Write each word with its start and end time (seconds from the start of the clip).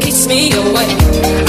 keeps 0.00 0.26
me 0.26 0.50
away. 0.52 1.39